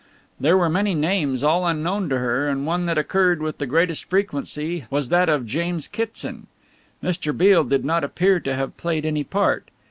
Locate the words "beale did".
7.37-7.85